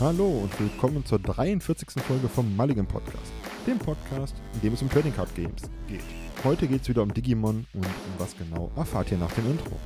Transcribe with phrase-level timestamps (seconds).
[0.00, 2.00] Hallo und willkommen zur 43.
[2.00, 3.32] Folge vom Mulligan Podcast,
[3.66, 6.04] dem Podcast, in dem es um Trading Card Games geht.
[6.44, 9.76] Heute geht es wieder um Digimon und um was genau erfahrt ihr nach dem Intro.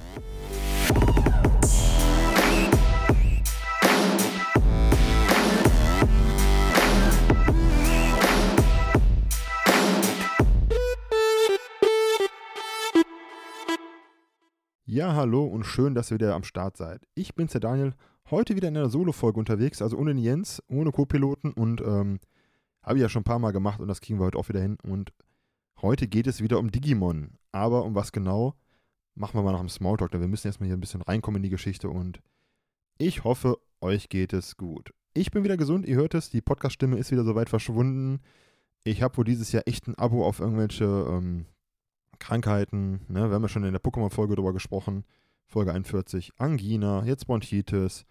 [15.23, 17.07] Hallo und schön, dass ihr wieder am Start seid.
[17.15, 17.95] Ich bin's, der Daniel,
[18.33, 22.19] heute wieder in einer Solo-Folge unterwegs, also ohne den Jens, ohne Co-Piloten und ähm,
[22.83, 24.61] habe ich ja schon ein paar Mal gemacht und das kriegen wir heute auch wieder
[24.61, 24.79] hin.
[24.83, 25.13] Und
[25.81, 27.39] heute geht es wieder um Digimon.
[27.53, 28.57] Aber um was genau,
[29.15, 31.45] machen wir mal nach dem Smalltalk, denn wir müssen erstmal hier ein bisschen reinkommen in
[31.45, 32.19] die Geschichte und
[32.99, 34.93] ich hoffe, euch geht es gut.
[35.15, 38.19] Ich bin wieder gesund, ihr hört es, die Podcast-Stimme ist wieder soweit verschwunden.
[38.83, 41.47] Ich habe wohl dieses Jahr echt ein Abo auf irgendwelche ähm,
[42.19, 45.05] Krankheiten, ne, wir haben ja schon in der Pokémon-Folge drüber gesprochen,
[45.53, 48.07] Folge 41, Angina, jetzt Bronchitis.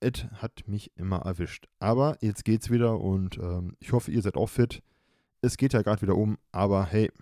[0.00, 1.68] Es hat mich immer erwischt.
[1.78, 4.82] Aber jetzt geht's wieder und ähm, ich hoffe, ihr seid auch fit.
[5.40, 7.12] Es geht ja gerade wieder um, aber hey,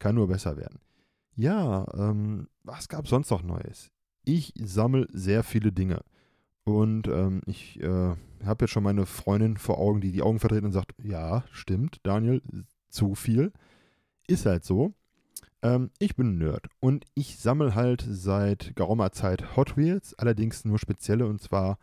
[0.00, 0.80] kann nur besser werden.
[1.36, 3.92] Ja, ähm, was gab sonst noch Neues?
[4.24, 6.00] Ich sammle sehr viele Dinge.
[6.64, 10.64] Und ähm, ich äh, habe jetzt schon meine Freundin vor Augen, die die Augen verdreht
[10.64, 12.42] und sagt, ja, stimmt, Daniel,
[12.88, 13.52] zu viel.
[14.26, 14.92] Ist halt so.
[15.64, 20.64] Ähm, ich bin ein Nerd und ich sammle halt seit geraumer Zeit Hot Wheels, allerdings
[20.64, 21.78] nur spezielle und zwar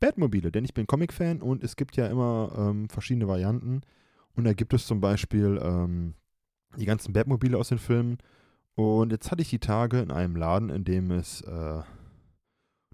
[0.00, 3.82] Batmobile, denn ich bin Comic-Fan und es gibt ja immer ähm, verschiedene Varianten.
[4.34, 6.14] Und da gibt es zum Beispiel ähm,
[6.78, 8.16] die ganzen Batmobile aus den Filmen.
[8.74, 11.82] Und jetzt hatte ich die Tage in einem Laden, in dem es äh,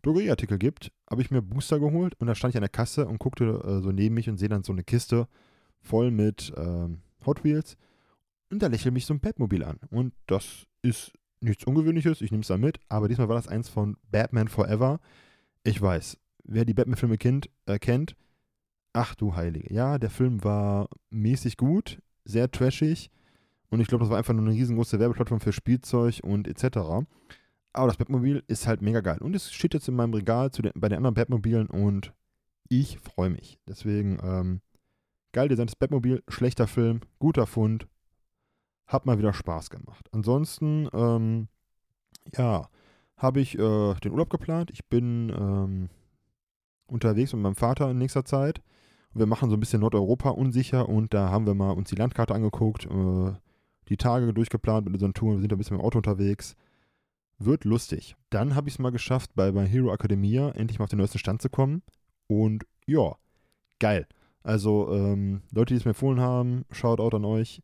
[0.02, 3.18] Drogerieartikel gibt, habe ich mir Booster geholt und da stand ich an der Kasse und
[3.18, 5.28] guckte äh, so neben mich und sehe dann so eine Kiste
[5.80, 7.76] voll mit ähm, Hot Wheels.
[8.50, 9.78] Und da lächelt mich so ein Batmobil an.
[9.90, 13.68] Und das ist nichts Ungewöhnliches, ich nehme es da mit, aber diesmal war das eins
[13.68, 15.00] von Batman Forever.
[15.64, 18.16] Ich weiß, wer die Batman-Filme kennt, äh, kennt,
[18.92, 19.72] ach du Heilige.
[19.72, 23.10] Ja, der Film war mäßig gut, sehr trashig
[23.68, 26.78] und ich glaube, das war einfach nur eine riesengroße Werbeplattform für Spielzeug und etc.
[27.72, 29.18] Aber das Batmobil ist halt mega geil.
[29.20, 32.12] Und es steht jetzt in meinem Regal den, bei den anderen Batmobilen und
[32.68, 33.58] ich freue mich.
[33.68, 34.60] Deswegen, ähm,
[35.32, 37.86] geil designtes Batmobil, schlechter Film, guter Fund,
[38.86, 40.08] hat mal wieder Spaß gemacht.
[40.12, 41.48] Ansonsten, ähm,
[42.34, 42.68] ja,
[43.16, 44.70] habe ich äh, den Urlaub geplant.
[44.70, 45.88] Ich bin ähm,
[46.86, 48.62] unterwegs mit meinem Vater in nächster Zeit.
[49.12, 52.34] Wir machen so ein bisschen Nordeuropa unsicher und da haben wir mal uns die Landkarte
[52.34, 53.32] angeguckt, äh,
[53.88, 55.36] die Tage durchgeplant mit unseren Touren.
[55.36, 56.54] Wir sind ein bisschen mit dem Auto unterwegs.
[57.38, 58.16] Wird lustig.
[58.30, 61.18] Dann habe ich es mal geschafft, bei, bei Hero Academia endlich mal auf den neuesten
[61.18, 61.82] Stand zu kommen.
[62.26, 63.16] Und ja,
[63.78, 64.06] geil.
[64.42, 67.62] Also, ähm, Leute, die es mir empfohlen haben, Shoutout an euch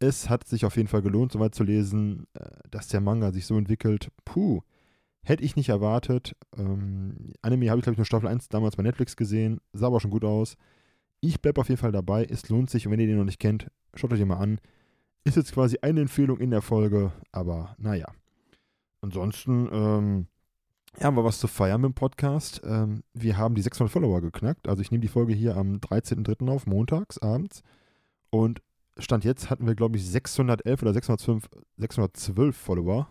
[0.00, 3.46] es hat sich auf jeden Fall gelohnt, soweit zu lesen, äh, dass der Manga sich
[3.46, 4.10] so entwickelt.
[4.24, 4.62] Puh,
[5.22, 6.34] hätte ich nicht erwartet.
[6.56, 10.00] Ähm, Anime habe ich, glaube ich, nur Staffel 1 damals bei Netflix gesehen, sah aber
[10.00, 10.56] schon gut aus.
[11.20, 13.38] Ich bleibe auf jeden Fall dabei, es lohnt sich und wenn ihr den noch nicht
[13.38, 14.58] kennt, schaut euch den mal an.
[15.24, 18.06] Ist jetzt quasi eine Empfehlung in der Folge, aber naja.
[19.02, 20.26] Ansonsten ähm,
[20.98, 22.62] haben wir was zu feiern mit dem Podcast.
[22.64, 24.66] Ähm, wir haben die 600 Follower geknackt.
[24.66, 26.48] Also ich nehme die Folge hier am 13.03.
[26.48, 27.62] auf, montags abends.
[28.30, 28.62] Und
[28.98, 33.08] Stand jetzt hatten wir, glaube ich, 611 oder 612, 612 Follower.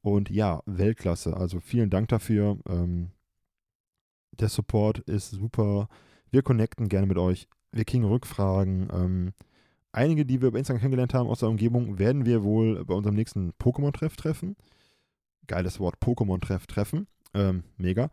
[0.00, 1.36] Und ja, Weltklasse.
[1.36, 2.58] Also vielen Dank dafür.
[2.68, 3.10] Ähm,
[4.32, 5.88] der Support ist super.
[6.30, 7.48] Wir connecten gerne mit euch.
[7.72, 8.88] Wir kriegen Rückfragen.
[8.92, 9.32] Ähm,
[9.92, 13.16] einige, die wir über Instagram kennengelernt haben aus der Umgebung, werden wir wohl bei unserem
[13.16, 14.56] nächsten Pokémon-Treff treffen.
[15.46, 17.06] Geiles Wort, Pokémon-Treff treffen.
[17.34, 18.10] Ähm, mega.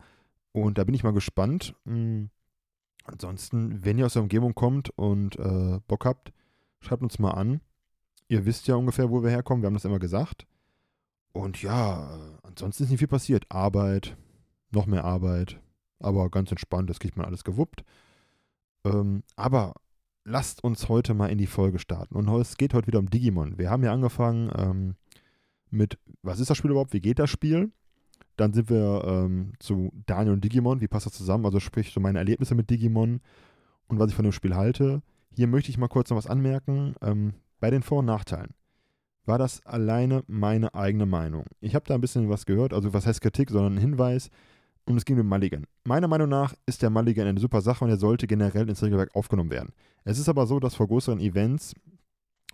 [0.52, 1.74] Und da bin ich mal gespannt.
[1.84, 2.30] Mhm.
[3.04, 6.32] Ansonsten, wenn ihr aus der Umgebung kommt und äh, Bock habt,
[6.80, 7.60] Schreibt uns mal an.
[8.28, 9.62] Ihr wisst ja ungefähr, wo wir herkommen.
[9.62, 10.46] Wir haben das immer gesagt.
[11.32, 13.44] Und ja, ansonsten ist nicht viel passiert.
[13.50, 14.16] Arbeit,
[14.70, 15.60] noch mehr Arbeit.
[15.98, 17.84] Aber ganz entspannt, das kriegt man alles gewuppt.
[18.84, 19.74] Ähm, aber
[20.24, 22.16] lasst uns heute mal in die Folge starten.
[22.16, 23.58] Und es geht heute wieder um Digimon.
[23.58, 24.94] Wir haben ja angefangen ähm,
[25.70, 26.92] mit, was ist das Spiel überhaupt?
[26.92, 27.70] Wie geht das Spiel?
[28.36, 30.80] Dann sind wir ähm, zu Daniel und Digimon.
[30.80, 31.46] Wie passt das zusammen?
[31.46, 33.20] Also sprich so meine Erlebnisse mit Digimon
[33.88, 35.02] und was ich von dem Spiel halte.
[35.36, 36.94] Hier möchte ich mal kurz noch was anmerken.
[37.02, 38.54] Ähm, bei den Vor- und Nachteilen
[39.26, 41.44] war das alleine meine eigene Meinung.
[41.60, 44.30] Ich habe da ein bisschen was gehört, also was heißt Kritik, sondern ein Hinweis.
[44.86, 45.66] Und es ging um Mulligan.
[45.84, 49.14] Meiner Meinung nach ist der Mulligan eine super Sache und er sollte generell ins Regelwerk
[49.14, 49.72] aufgenommen werden.
[50.04, 51.74] Es ist aber so, dass vor größeren Events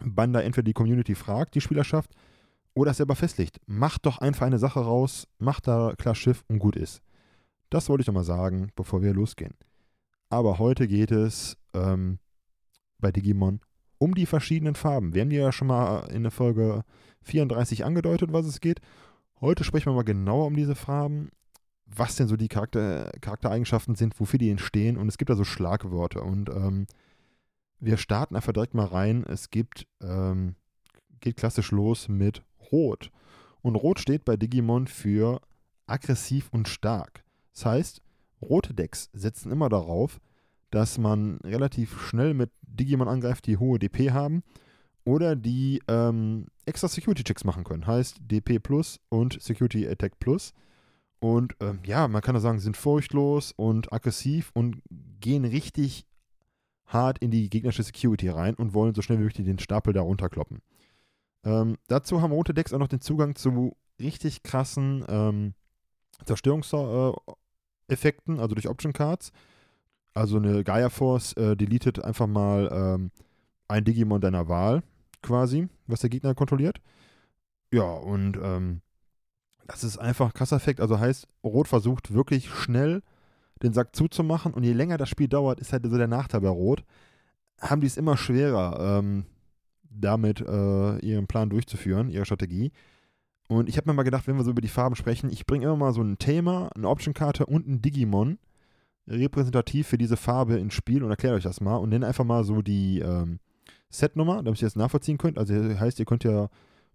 [0.00, 2.10] Banda entweder die Community fragt, die Spielerschaft,
[2.74, 3.60] oder es selber festlegt.
[3.66, 7.02] Macht doch einfach eine Sache raus, macht da klar Schiff und gut ist.
[7.70, 9.54] Das wollte ich nochmal sagen, bevor wir losgehen.
[10.30, 12.18] Aber heute geht es ähm,
[13.02, 13.60] bei Digimon
[13.98, 15.14] um die verschiedenen Farben.
[15.14, 16.82] Wir haben ja schon mal in der Folge
[17.22, 18.80] 34 angedeutet, was es geht.
[19.40, 21.30] Heute sprechen wir mal genauer um diese Farben,
[21.86, 24.96] was denn so die Charakter, Charaktereigenschaften sind, wofür die entstehen.
[24.96, 26.24] Und es gibt da so Schlagwörter.
[26.24, 26.86] Und ähm,
[27.78, 29.24] wir starten einfach direkt mal rein.
[29.28, 30.56] Es gibt, ähm,
[31.20, 33.12] geht klassisch los mit Rot.
[33.60, 35.40] Und Rot steht bei Digimon für
[35.86, 37.24] aggressiv und stark.
[37.52, 38.02] Das heißt,
[38.40, 40.20] rote Decks setzen immer darauf,
[40.72, 44.42] dass man relativ schnell mit Digimon angreift, die hohe DP haben
[45.04, 47.86] oder die ähm, extra Security Checks machen können.
[47.86, 50.52] Heißt DP Plus und Security Attack Plus.
[51.20, 54.82] Und ähm, ja, man kann da sagen, sind furchtlos und aggressiv und
[55.20, 56.04] gehen richtig
[56.86, 60.00] hart in die gegnerische Security rein und wollen so schnell wie möglich den Stapel da
[60.00, 60.62] runterkloppen.
[61.44, 65.52] Ähm, dazu haben rote Decks auch noch den Zugang zu richtig krassen ähm,
[66.24, 69.32] Zerstörungseffekten, also durch Option Cards.
[70.14, 73.10] Also eine Gaia Force äh, deletet einfach mal ähm,
[73.68, 74.82] ein Digimon deiner Wahl,
[75.22, 76.80] quasi, was der Gegner kontrolliert.
[77.72, 78.82] Ja, und ähm,
[79.66, 80.80] das ist einfach krasser Effekt.
[80.80, 83.02] Also heißt, Rot versucht wirklich schnell
[83.62, 86.48] den Sack zuzumachen und je länger das Spiel dauert, ist halt so der Nachteil bei
[86.48, 86.84] Rot,
[87.60, 89.24] haben die es immer schwerer, ähm,
[89.88, 92.72] damit äh, ihren Plan durchzuführen, ihre Strategie.
[93.48, 95.64] Und ich habe mir mal gedacht, wenn wir so über die Farben sprechen, ich bringe
[95.64, 98.38] immer mal so ein Thema, eine Option-Karte und ein Digimon
[99.08, 102.44] repräsentativ für diese Farbe ins Spiel und erkläre euch das mal und nenne einfach mal
[102.44, 103.40] so die ähm,
[103.90, 105.38] Setnummer, damit ihr das nachvollziehen könnt.
[105.38, 106.48] Also heißt, ihr könnt ja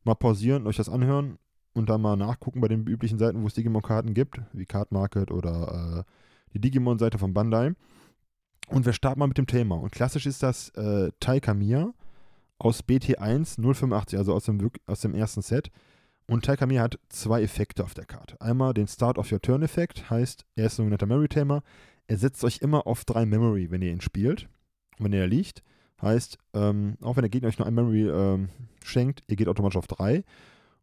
[0.04, 1.38] mal pausieren, euch das anhören
[1.74, 5.32] und dann mal nachgucken bei den üblichen Seiten, wo es Digimon-Karten gibt, wie Card Market
[5.32, 6.12] oder äh,
[6.54, 7.74] die Digimon-Seite von Bandai.
[8.68, 9.76] Und wir starten mal mit dem Thema.
[9.76, 11.94] Und klassisch ist das äh, Taikamiya
[12.60, 15.72] aus BT1 085, also aus dem, aus dem ersten Set.
[16.28, 18.40] Und Taikamiya hat zwei Effekte auf der Karte.
[18.42, 21.64] Einmal den Start of Your Turn-Effekt, heißt, er ist ein sogenannter Memory-Tamer.
[22.08, 24.48] Er setzt euch immer auf drei Memory, wenn ihr ihn spielt.
[24.98, 25.64] Und wenn er liegt,
[26.02, 28.50] heißt, ähm, auch wenn der Gegner euch nur ein Memory ähm,
[28.84, 30.24] schenkt, ihr geht automatisch auf drei.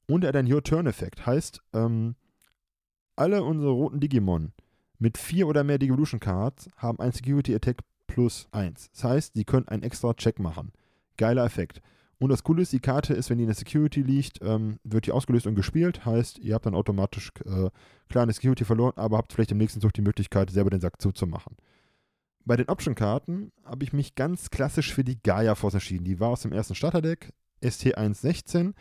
[0.06, 2.14] Und er hat einen Your-Turn-Effekt, heißt, ähm,
[3.16, 4.52] alle unsere roten Digimon
[4.98, 8.90] mit vier oder mehr Devolution Cards haben ein Security Attack plus eins.
[8.92, 10.72] Das heißt, die können einen extra Check machen.
[11.16, 11.80] Geiler Effekt.
[12.18, 15.06] Und das Coole ist, die Karte ist, wenn die in der Security liegt, ähm, wird
[15.06, 16.06] die ausgelöst und gespielt.
[16.06, 17.70] Heißt, ihr habt dann automatisch äh,
[18.08, 21.56] kleine Security verloren, aber habt vielleicht im nächsten Zug die Möglichkeit, selber den Sack zuzumachen.
[22.44, 26.04] Bei den Option-Karten habe ich mich ganz klassisch für die Gaia Force entschieden.
[26.04, 27.32] Die war aus dem ersten Starterdeck,
[27.62, 28.74] ST116.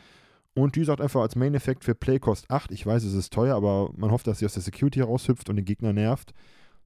[0.55, 2.71] Und die sagt einfach als Main-Effekt für Playcost 8.
[2.71, 5.55] Ich weiß, es ist teuer, aber man hofft, dass sie aus der Security raushüpft und
[5.55, 6.33] den Gegner nervt.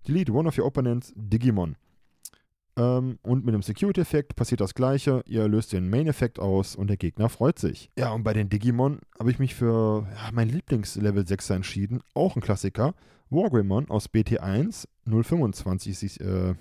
[0.08, 1.76] Delete one of your opponents, Digimon.
[2.78, 5.24] Ähm, und mit dem Security-Effekt passiert das gleiche.
[5.26, 7.90] Ihr löst den Main-Effekt aus und der Gegner freut sich.
[7.98, 12.02] Ja, und bei den Digimon habe ich mich für ja, mein Lieblings-Level 6er entschieden.
[12.14, 12.94] Auch ein Klassiker.
[13.30, 16.56] Wargreymon aus BT1 025 ist die äh,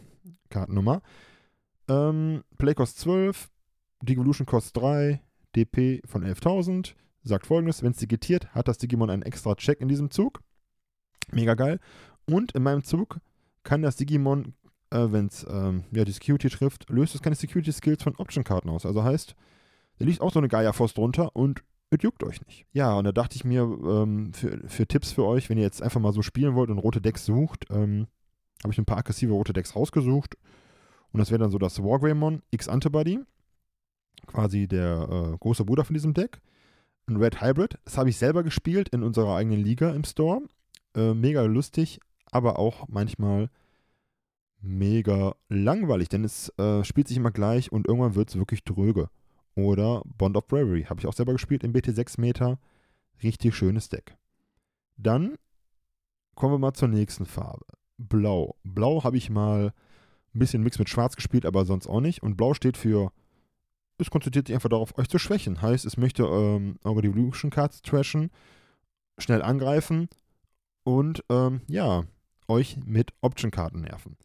[0.49, 1.03] Kartennummer.
[1.89, 3.51] Ähm, Playcost 12,
[4.03, 5.21] Devolution Cost 3,
[5.55, 6.95] DP von 11.000.
[7.23, 10.41] Sagt folgendes: Wenn es digitiert, hat das Digimon einen extra Check in diesem Zug.
[11.31, 11.79] Mega geil.
[12.25, 13.19] Und in meinem Zug
[13.63, 14.55] kann das Digimon
[14.91, 18.69] äh, wenn es ähm, ja, die Security trifft, löst es keine Security Skills von Option-Karten
[18.69, 18.87] aus.
[18.87, 19.35] Also heißt,
[19.99, 22.67] da liegt auch so eine Gaia Force drunter und es juckt euch nicht.
[22.73, 25.83] Ja, und da dachte ich mir, ähm, für, für, Tipps für euch, wenn ihr jetzt
[25.83, 28.07] einfach mal so spielen wollt und rote Decks sucht, ähm,
[28.63, 30.37] habe ich ein paar aggressive rote Decks rausgesucht.
[31.13, 33.21] Und das wäre dann so das Wargreymon X Antibody,
[34.27, 36.41] quasi der äh, große Bruder von diesem Deck.
[37.07, 40.43] Ein Red Hybrid, das habe ich selber gespielt in unserer eigenen Liga im Store.
[40.97, 42.01] Äh, mega lustig,
[42.33, 43.49] aber auch manchmal
[44.67, 49.09] mega langweilig, denn es äh, spielt sich immer gleich und irgendwann wird es wirklich dröge.
[49.55, 52.59] Oder Bond of Bravery, habe ich auch selber gespielt im BT6 Meter.
[53.23, 54.17] Richtig schönes Deck.
[54.99, 55.37] Dann
[56.35, 57.65] kommen wir mal zur nächsten Farbe.
[57.97, 58.57] Blau.
[58.63, 59.73] Blau habe ich mal
[60.35, 62.23] ein bisschen Mix mit Schwarz gespielt, aber sonst auch nicht.
[62.23, 63.13] Und Blau steht für,
[63.99, 65.63] es konzentriert sich einfach darauf, euch zu schwächen.
[65.63, 68.31] Heißt, es möchte ähm, eure Devolution Cards trashen,
[69.17, 70.09] schnell angreifen
[70.85, 72.05] und ähm, ja,
[72.49, 74.19] euch mit Option-Karten nerven.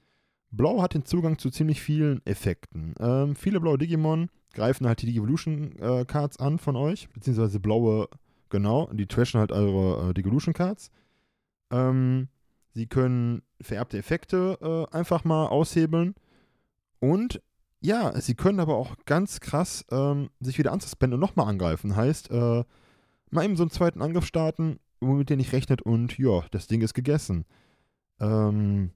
[0.52, 2.94] Blau hat den Zugang zu ziemlich vielen Effekten.
[3.00, 8.10] Ähm, viele blaue Digimon greifen halt die Evolution äh, Cards an von euch, beziehungsweise blaue,
[8.50, 10.92] genau, die trashen halt eure äh, Devolution Cards.
[11.72, 12.28] Ähm,
[12.74, 16.16] sie können vererbte Effekte äh, einfach mal aushebeln
[17.00, 17.42] und
[17.80, 21.96] ja, sie können aber auch ganz krass ähm, sich wieder anzuspenden und nochmal angreifen.
[21.96, 22.64] Heißt, äh,
[23.32, 26.82] mal eben so einen zweiten Angriff starten, womit ihr nicht rechnet und ja, das Ding
[26.82, 27.46] ist gegessen.
[28.20, 28.92] Ähm,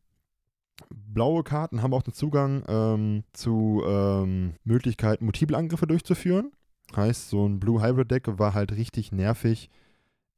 [0.90, 6.52] Blaue Karten haben auch den Zugang ähm, zu ähm, Möglichkeiten, Multiple-Angriffe durchzuführen.
[6.96, 9.70] Heißt, so ein Blue Hybrid Deck war halt richtig nervig,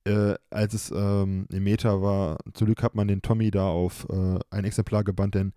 [0.06, 2.38] äh, als es ähm, im Meta war.
[2.53, 5.53] Zum Glück hat man den Tommy da auf äh, ein Exemplar gebannt, denn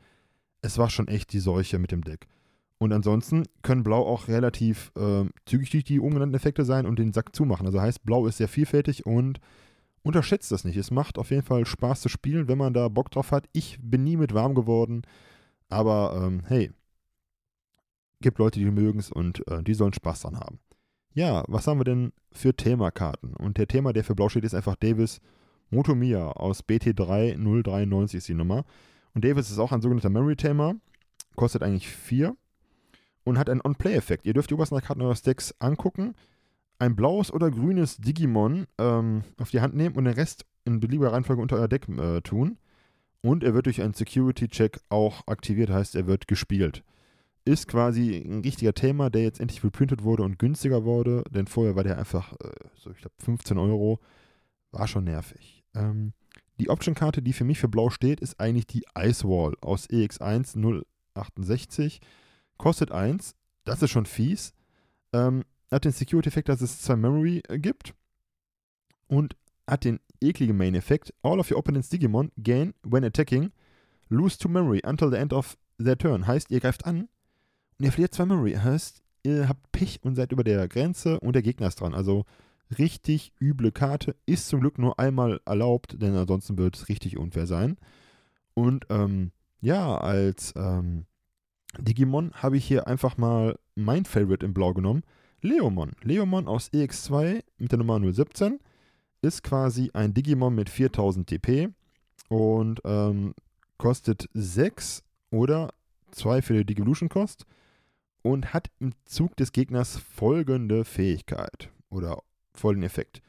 [0.62, 2.26] es war schon echt die Seuche mit dem Deck.
[2.78, 7.12] Und ansonsten können Blau auch relativ äh, zügig durch die umgenannten Effekte sein und den
[7.12, 7.66] Sack zumachen.
[7.66, 9.38] Also heißt, Blau ist sehr vielfältig und
[10.02, 10.76] unterschätzt das nicht.
[10.76, 13.49] Es macht auf jeden Fall Spaß zu spielen, wenn man da Bock drauf hat.
[13.52, 15.02] Ich bin nie mit warm geworden,
[15.69, 16.71] aber ähm, hey,
[18.21, 20.59] gibt Leute, die mögen es und äh, die sollen Spaß dran haben.
[21.12, 23.35] Ja, was haben wir denn für Themakarten?
[23.35, 25.21] Und der Thema, der für Blau steht, ist einfach Davis
[25.71, 28.64] Motomia aus BT3 093 ist die Nummer.
[29.14, 30.76] Und Davis ist auch ein sogenannter Memory-Thema,
[31.37, 32.37] kostet eigentlich 4
[33.25, 34.26] und hat einen On-Play-Effekt.
[34.26, 36.14] Ihr dürft die obersten Karten eures Decks angucken,
[36.80, 41.12] ein blaues oder grünes Digimon ähm, auf die Hand nehmen und den Rest in beliebiger
[41.12, 42.58] Reihenfolge unter euer Deck äh, tun.
[43.22, 46.82] Und er wird durch einen Security-Check auch aktiviert, heißt, er wird gespielt.
[47.44, 51.76] Ist quasi ein richtiger Thema, der jetzt endlich reprintet wurde und günstiger wurde, denn vorher
[51.76, 54.00] war der einfach, äh, so ich glaube, 15 Euro.
[54.72, 55.64] War schon nervig.
[55.75, 56.12] Ähm,
[56.60, 60.84] die Option-Karte, die für mich für blau steht, ist eigentlich die Ice Wall aus EX1
[61.14, 62.00] 068.
[62.56, 63.34] Kostet 1.
[63.64, 64.52] Das ist schon fies.
[65.12, 67.95] Ähm, hat den Security-Effekt, dass es zwei Memory äh, gibt.
[69.07, 69.37] Und
[69.67, 71.15] hat den ekligen Main-Effekt.
[71.23, 73.53] All of your opponent's Digimon gain when attacking,
[74.09, 76.27] lose two Memory until the end of their turn.
[76.27, 77.09] Heißt, ihr greift an
[77.79, 78.55] und ihr verliert zwei Memory.
[78.55, 81.95] Heißt, ihr habt Pech und seid über der Grenze und der Gegner ist dran.
[81.95, 82.25] Also
[82.79, 84.17] richtig üble Karte.
[84.27, 87.77] Ist zum Glück nur einmal erlaubt, denn ansonsten wird es richtig unfair sein.
[88.55, 91.07] Und ähm, ja, als ähm,
[91.79, 95.03] Digimon habe ich hier einfach mal mein Favorite in Blau genommen.
[95.42, 95.92] Leomon.
[96.02, 98.61] Leomon aus EX2 mit der Nummer 017
[99.23, 101.68] ist quasi ein Digimon mit 4000 TP
[102.28, 103.35] und ähm,
[103.76, 105.73] kostet 6 oder
[106.12, 107.47] 2 für die Digivolution Cost
[108.23, 112.23] und hat im Zug des Gegners folgende Fähigkeit oder
[112.54, 113.23] folgenden Effekt.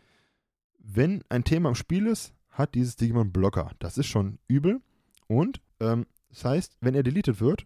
[0.80, 3.72] Wenn ein Thema im Spiel ist, hat dieses Digimon Blocker.
[3.80, 4.82] Das ist schon übel.
[5.28, 7.66] Und ähm, das heißt, wenn er deleted wird,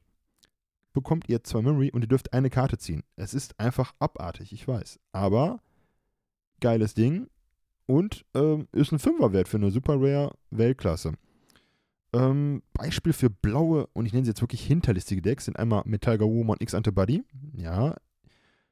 [0.95, 3.03] bekommt ihr zwei Memory und ihr dürft eine Karte ziehen.
[3.15, 4.99] Es ist einfach abartig, ich weiß.
[5.11, 5.61] Aber
[6.59, 7.27] geiles Ding
[7.85, 11.13] und ähm, ist ein Fünferwert für eine Super Rare Weltklasse.
[12.13, 16.19] Ähm, Beispiel für blaue, und ich nenne sie jetzt wirklich hinterlistige Decks, sind einmal Metal
[16.19, 17.23] Woman X Antibody.
[17.53, 17.95] Ja,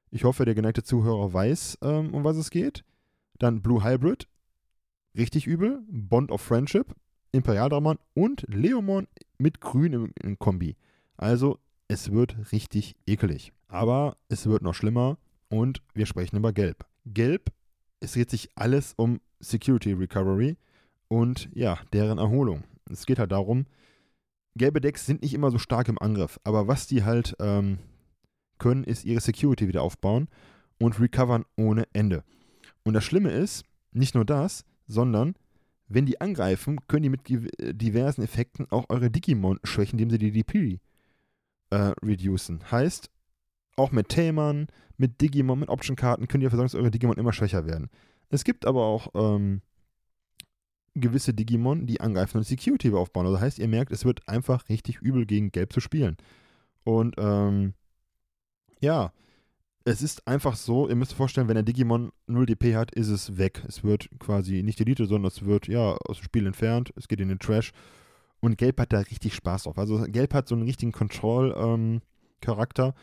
[0.09, 2.83] ich hoffe, der geneigte Zuhörer weiß, ähm, um was es geht.
[3.37, 4.27] Dann Blue Hybrid,
[5.17, 5.83] richtig übel.
[5.89, 6.95] Bond of Friendship,
[7.31, 10.77] Imperial Draman und Leomon mit Grün im, im Kombi.
[11.17, 11.59] Also
[11.93, 13.53] es wird richtig ekelig.
[13.67, 16.85] Aber es wird noch schlimmer und wir sprechen über Gelb.
[17.05, 17.53] Gelb,
[17.99, 20.57] es dreht sich alles um Security Recovery
[21.07, 22.63] und ja, deren Erholung.
[22.89, 23.67] Es geht halt darum,
[24.55, 27.77] gelbe Decks sind nicht immer so stark im Angriff, aber was die halt ähm,
[28.57, 30.27] können, ist ihre Security wieder aufbauen
[30.79, 32.23] und recovern ohne Ende.
[32.83, 35.35] Und das Schlimme ist, nicht nur das, sondern
[35.87, 40.31] wenn die angreifen, können die mit diversen Effekten auch eure Digimon schwächen, indem sie die
[40.31, 40.79] DP
[41.73, 42.59] äh, reducen.
[42.71, 43.09] Heißt,
[43.75, 47.33] auch mit Tamern, mit Digimon, mit Option-Karten könnt ihr dafür sorgen, dass eure Digimon immer
[47.33, 47.89] schwächer werden.
[48.29, 49.61] Es gibt aber auch ähm,
[50.93, 53.25] gewisse Digimon, die angreifen und Security aufbauen.
[53.25, 56.17] Also heißt, ihr merkt, es wird einfach richtig übel gegen Gelb zu spielen.
[56.83, 57.73] Und ähm,
[58.79, 59.11] ja,
[59.85, 63.09] es ist einfach so, ihr müsst euch vorstellen, wenn der Digimon 0 DP hat, ist
[63.09, 63.63] es weg.
[63.67, 66.93] Es wird quasi nicht deleted, sondern es wird ja aus dem Spiel entfernt.
[66.95, 67.73] Es geht in den Trash.
[68.43, 69.77] Und Gelb hat da richtig Spaß drauf.
[69.77, 72.87] Also Gelb hat so einen richtigen Control-Charakter.
[72.87, 72.93] Ähm,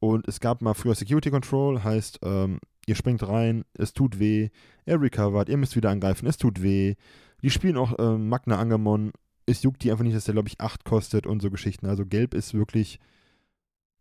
[0.00, 4.48] und es gab mal früher Security Control, heißt, ähm, ihr springt rein, es tut weh,
[4.86, 6.96] er recovert, ihr müsst wieder angreifen, es tut weh.
[7.42, 9.12] Die spielen auch äh, Magna Angemon.
[9.46, 11.86] Es juckt die einfach nicht, dass der, glaube ich, 8 kostet und so Geschichten.
[11.86, 12.98] Also Gelb ist wirklich,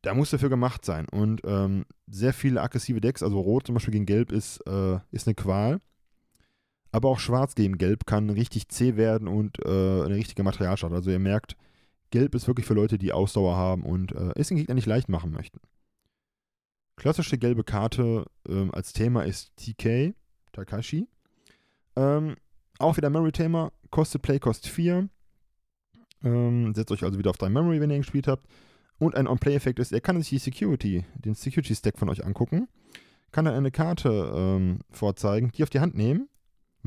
[0.01, 1.06] da muss dafür gemacht sein.
[1.12, 5.27] Und ähm, sehr viele aggressive Decks, also Rot zum Beispiel gegen Gelb, ist, äh, ist
[5.27, 5.80] eine Qual.
[6.98, 10.96] Aber auch Schwarz gegen Gelb kann richtig zäh werden und äh, eine richtige Materialschade.
[10.96, 11.56] Also ihr merkt,
[12.10, 15.08] Gelb ist wirklich für Leute, die Ausdauer haben und äh, es den Gegner nicht leicht
[15.08, 15.60] machen möchten.
[16.96, 20.16] Klassische gelbe Karte ähm, als Thema ist TK,
[20.54, 21.08] Takashi.
[21.96, 22.36] Ähm,
[22.80, 25.08] auch wieder Memory-Thema, kostet Play, kostet 4.
[26.24, 28.48] Ähm, setzt euch also wieder auf 3 Memory, wenn ihr ihn gespielt habt.
[28.98, 32.68] Und ein On-Play-Effekt ist, er kann sich die Security, den Security-Stack von euch angucken,
[33.32, 36.27] kann dann eine Karte ähm, vorzeigen, die auf die Hand nehmen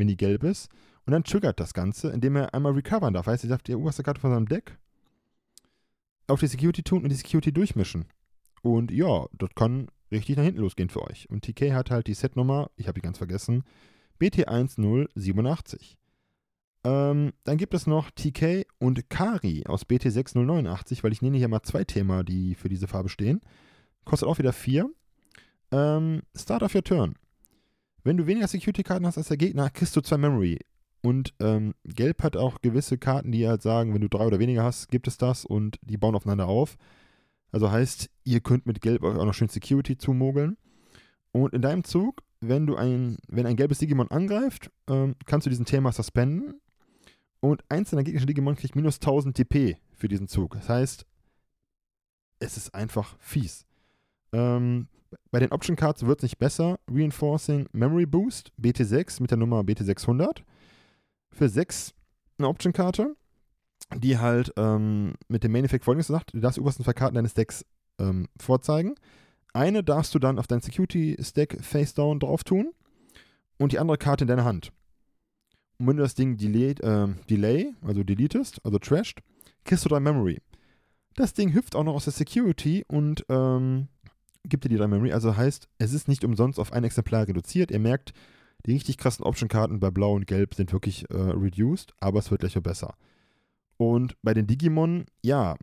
[0.01, 0.69] wenn die gelb ist.
[1.07, 3.27] Und dann triggert das Ganze, indem er einmal recovern darf.
[3.27, 4.77] Heißt, er darf die oberste Karte von seinem Deck
[6.27, 8.07] auf die Security tun und die Security durchmischen.
[8.63, 11.29] Und ja, das kann richtig nach hinten losgehen für euch.
[11.31, 13.65] Und TK hat halt die Setnummer, ich habe die ganz vergessen,
[14.21, 15.97] BT1087.
[16.83, 21.63] Ähm, dann gibt es noch TK und Kari aus BT6089, weil ich nenne hier mal
[21.63, 23.41] zwei Themen, die für diese Farbe stehen.
[24.05, 24.91] Kostet auch wieder 4.
[25.73, 27.17] Ähm, Start of your turn.
[28.03, 30.59] Wenn du weniger Security-Karten hast als der Gegner, kriegst du zwei Memory.
[31.03, 34.65] Und ähm, Gelb hat auch gewisse Karten, die halt sagen, wenn du drei oder weniger
[34.65, 36.77] hast, gibt es das und die bauen aufeinander auf.
[37.53, 40.57] Also heißt, ihr könnt mit Gelb auch noch schön Security zumogeln.
[41.33, 45.51] Und in deinem Zug wenn du ein, wenn ein gelbes Digimon angreift, ähm, kannst du
[45.51, 46.61] diesen Thema suspenden
[47.41, 50.55] und einzelner gegnerischer Digimon kriegt minus 1000 DP für diesen Zug.
[50.55, 51.07] Das heißt,
[52.39, 53.67] es ist einfach fies.
[54.33, 54.89] Ähm,
[55.31, 56.79] bei den Option Cards wird es nicht besser.
[56.91, 60.43] Reinforcing Memory Boost, BT6 mit der Nummer BT600.
[61.33, 61.95] Für 6
[62.39, 63.15] eine Option-Karte,
[63.95, 67.35] die halt ähm, mit dem Main Effekt folgendes sagt: Du darfst die zwei Karten deines
[67.35, 67.65] Decks
[67.99, 68.95] ähm, vorzeigen.
[69.53, 72.73] Eine darfst du dann auf dein Security-Stack Face Down drauf tun
[73.59, 74.73] und die andere Karte in deiner Hand.
[75.79, 79.23] Und wenn du das Ding delay, äh, delay also deletest, also trashed,
[79.65, 80.41] kriegst du drei Memory.
[81.17, 83.89] Das Ding hüpft auch noch aus der Security und ähm,
[84.45, 85.13] gibt dir die drei Memory.
[85.13, 87.71] Also heißt, es ist nicht umsonst auf ein Exemplar reduziert.
[87.71, 88.13] Ihr merkt,
[88.67, 92.41] die richtig krassen Option-Karten bei Blau und Gelb sind wirklich äh, reduced, aber es wird
[92.41, 92.95] gleich besser.
[93.77, 95.57] Und bei den Digimon, ja,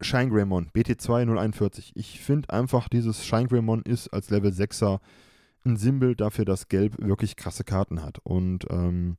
[0.00, 1.92] Shine Greymon, BT2 041.
[1.94, 5.00] Ich finde einfach, dieses Shine Greymon ist als Level 6er
[5.66, 8.18] ein Symbol dafür, dass Gelb wirklich krasse Karten hat.
[8.22, 9.18] Und ähm,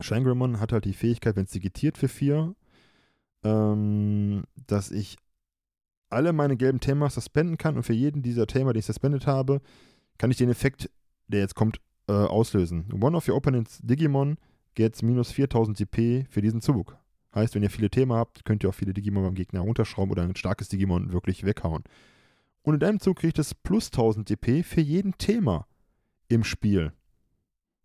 [0.00, 2.54] Shine Greymon hat halt die Fähigkeit, wenn es digitiert für 4,
[3.44, 5.16] ähm, dass ich
[6.10, 9.60] alle meine gelben Themas suspenden kann und für jeden dieser Thema, die ich suspendet habe,
[10.16, 10.90] kann ich den Effekt,
[11.28, 12.86] der jetzt kommt, äh, auslösen.
[13.00, 14.38] One of your opponent's Digimon
[14.74, 16.96] gets minus 4000 DP für diesen Zug.
[17.34, 20.22] Heißt, wenn ihr viele Themen habt, könnt ihr auch viele Digimon beim Gegner runterschrauben oder
[20.22, 21.84] ein starkes Digimon wirklich weghauen.
[22.62, 25.66] Und in deinem Zug kriegt es plus 1000 DP für jeden Thema
[26.28, 26.92] im Spiel,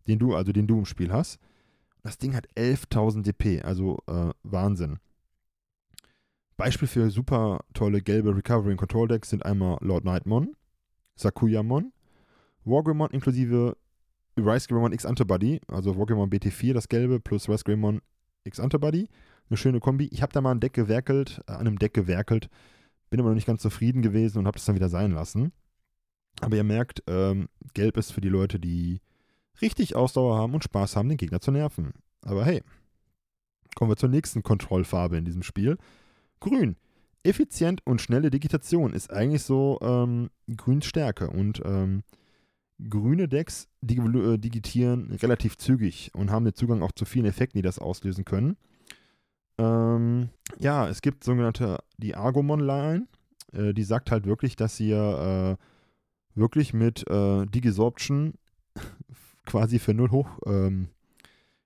[0.06, 1.38] den du, also den du im Spiel hast.
[2.02, 4.98] Das Ding hat 11.000 DP, also äh, Wahnsinn.
[6.56, 10.54] Beispiel für super tolle gelbe Recovery und Control Decks sind einmal Lord Nightmon,
[11.16, 11.92] Sakuyamon,
[12.64, 13.76] Wargreymon inklusive
[14.36, 18.00] Rice Greymon X Antibody, also Wargreymon BT4, das gelbe, plus Rice Greymon
[18.44, 19.08] X Antibody.
[19.48, 20.06] Eine schöne Kombi.
[20.06, 22.48] Ich habe da mal ein Deck gewerkelt, äh, an einem Deck gewerkelt,
[23.10, 25.52] bin aber noch nicht ganz zufrieden gewesen und habe das dann wieder sein lassen.
[26.40, 29.00] Aber ihr merkt, ähm, gelb ist für die Leute, die
[29.60, 31.92] richtig Ausdauer haben und Spaß haben, den Gegner zu nerven.
[32.22, 32.62] Aber hey,
[33.76, 35.78] kommen wir zur nächsten Kontrollfarbe in diesem Spiel.
[36.44, 36.76] Grün.
[37.22, 41.30] Effizient und schnelle Digitation ist eigentlich so ähm, Grüns Stärke.
[41.30, 42.02] Und ähm,
[42.90, 47.58] grüne Decks dig äh, digitieren relativ zügig und haben den Zugang auch zu vielen Effekten,
[47.58, 48.56] die das auslösen können.
[49.56, 50.28] Ähm,
[50.58, 53.06] ja, es gibt sogenannte die Argomon-Line.
[53.52, 58.34] Äh, die sagt halt wirklich, dass ihr äh, wirklich mit äh, Digisorption
[59.46, 60.88] quasi für 0 hoch ähm,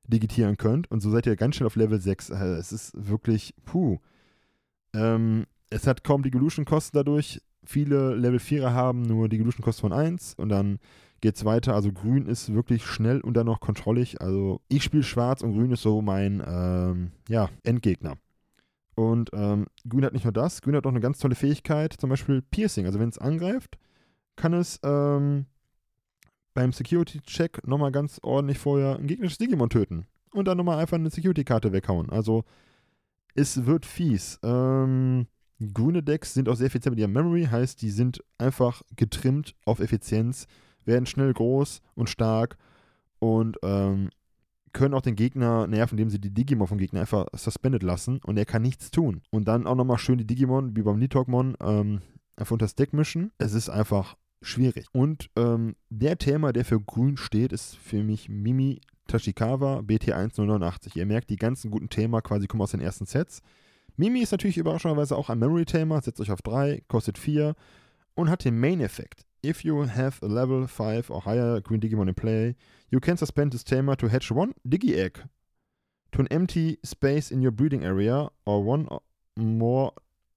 [0.06, 0.90] digitieren könnt.
[0.90, 2.30] Und so seid ihr ganz schnell auf Level 6.
[2.30, 3.98] Also es ist wirklich, puh.
[4.94, 7.40] Ähm, es hat kaum Devolution-Kosten dadurch.
[7.64, 10.78] Viele Level 4er haben nur Devolution-Kosten von 1 und dann
[11.20, 11.74] geht es weiter.
[11.74, 14.20] Also grün ist wirklich schnell und dann noch kontrollig.
[14.20, 18.16] Also ich spiele schwarz und grün ist so mein ähm, ja, Endgegner.
[18.94, 22.10] Und ähm, grün hat nicht nur das, grün hat auch eine ganz tolle Fähigkeit, zum
[22.10, 22.86] Beispiel Piercing.
[22.86, 23.78] Also wenn es angreift,
[24.34, 25.46] kann es ähm,
[26.54, 30.06] beim Security-Check nochmal ganz ordentlich vorher ein gegnerisches Digimon töten.
[30.32, 32.10] Und dann nochmal einfach eine Security-Karte weghauen.
[32.10, 32.44] Also
[33.34, 34.38] es wird fies.
[34.42, 35.26] Ähm,
[35.72, 39.80] grüne Decks sind auch sehr effizient mit ihrem Memory, heißt, die sind einfach getrimmt auf
[39.80, 40.46] Effizienz,
[40.84, 42.56] werden schnell groß und stark
[43.18, 44.10] und ähm,
[44.72, 48.36] können auch den Gegner nerven, indem sie die Digimon vom Gegner einfach suspended lassen und
[48.36, 49.22] er kann nichts tun.
[49.30, 52.00] Und dann auch nochmal schön die Digimon, wie beim Nidhogmon, ähm,
[52.36, 53.32] einfach unter das Deck mischen.
[53.38, 54.86] Es ist einfach schwierig.
[54.92, 60.96] Und ähm, der Thema, der für grün steht, ist für mich Mimi Tashikawa BT1089.
[60.96, 63.42] Ihr merkt, die ganzen guten Themen quasi kommen aus den ersten Sets.
[63.96, 67.56] Mimi ist natürlich überraschenderweise auch ein Memory-Thema, setzt euch auf 3, kostet 4
[68.14, 69.26] und hat den Main-Effekt.
[69.44, 72.54] If you have a level 5 or higher Green Digimon in play,
[72.90, 75.24] you can suspend this Tamer to hatch one Digi-Egg
[76.12, 78.88] to an empty space in your breeding area or one
[79.36, 79.92] more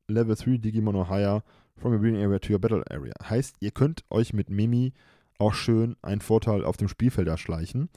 [0.09, 1.43] level 3 Digimon or higher
[1.77, 3.13] from your breeding area to your battle area.
[3.23, 4.93] Heißt, ihr könnt euch mit Mimi
[5.39, 7.89] auch schön einen Vorteil auf dem Spielfeld erschleichen.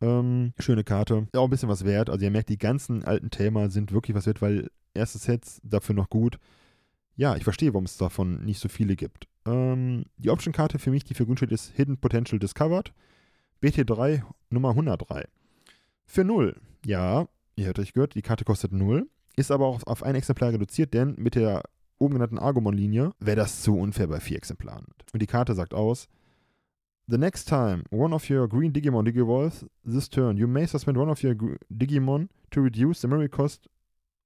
[0.00, 1.26] Ähm, schöne Karte.
[1.34, 2.10] Auch ein bisschen was wert.
[2.10, 5.94] Also ihr merkt, die ganzen alten Themen sind wirklich was wert, weil erste Sets dafür
[5.94, 6.38] noch gut.
[7.16, 9.26] Ja, ich verstehe, warum es davon nicht so viele gibt.
[9.46, 12.92] Ähm, die Option-Karte für mich, die für steht, ist Hidden Potential Discovered.
[13.62, 15.26] BT3 Nummer 103.
[16.04, 16.56] Für 0.
[16.84, 19.08] Ja, ihr habt euch gehört, die Karte kostet 0.
[19.36, 21.62] Ist aber auch auf ein Exemplar reduziert, denn mit der
[21.98, 24.86] oben genannten Argomon-Linie wäre das zu unfair bei vier Exemplaren.
[25.12, 26.08] Und die Karte sagt aus,
[27.08, 31.08] The next time one of your green Digimon digivolves this turn, you may suspend one
[31.08, 31.36] of your
[31.70, 33.68] Digimon to reduce the memory cost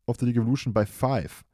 [0.08, 1.44] of the Digivolution by 5.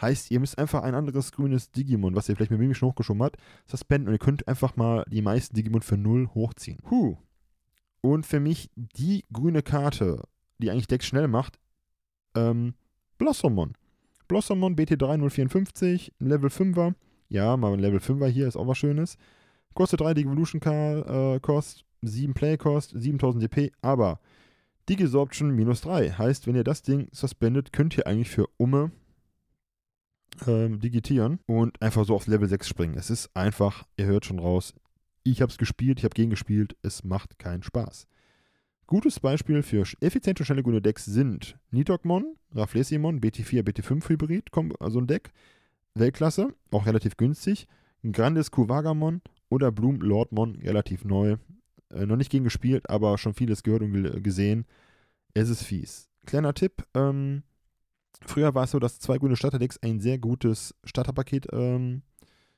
[0.00, 3.22] Heißt, ihr müsst einfach ein anderes grünes Digimon, was ihr vielleicht mit Mimi schon hochgeschoben
[3.22, 6.78] habt, suspenden und ihr könnt einfach mal die meisten Digimon für 0 hochziehen.
[6.88, 7.18] Huh.
[8.00, 10.24] Und für mich die grüne Karte,
[10.56, 11.58] die eigentlich Dex schnell macht,
[12.34, 12.72] ähm,
[13.18, 13.74] Blossomon.
[14.28, 16.94] Blossomon BT3 054, Level 5er.
[17.28, 19.18] Ja, mal ein Level 5er hier ist auch was Schönes.
[19.74, 24.20] Kostet 3 Devolution äh, Cost, 7 Play Cost, 7000 DP, aber
[24.88, 26.12] Digisorption minus 3.
[26.12, 28.90] Heißt, wenn ihr das Ding suspendet, könnt ihr eigentlich für Umme
[30.46, 32.96] ähm, digitieren und einfach so auf Level 6 springen.
[32.96, 34.74] Es ist einfach, ihr hört schon raus,
[35.22, 38.06] ich habe es gespielt, ich habe gegen gespielt, es macht keinen Spaß.
[38.86, 45.06] Gutes Beispiel für effiziente, schnelle grüne Decks sind Nidogmon, Raflesimon, BT4, BT5 Hybrid, also ein
[45.06, 45.30] Deck,
[45.94, 47.68] Weltklasse, auch relativ günstig,
[48.12, 49.20] Grandes Kuwagamon
[49.50, 51.36] oder Bloom Lordmon, relativ neu.
[51.92, 54.64] Äh, noch nicht gegen gespielt, aber schon vieles gehört und gesehen.
[55.34, 56.08] Es ist fies.
[56.24, 57.42] Kleiner Tipp, ähm,
[58.24, 62.02] früher war es so, dass zwei grüne Starterdecks ein sehr gutes Starterpaket ähm,